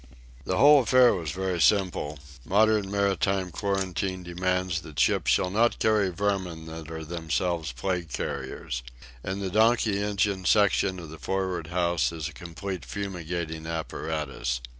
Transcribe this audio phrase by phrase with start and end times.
[0.45, 2.17] The whole affair was very simple.
[2.43, 8.81] Modern maritime quarantine demands that ships shall not carry vermin that are themselves plague carriers.
[9.23, 14.59] In the donkey engine section of the for'ard house is a complete fumigating apparatus.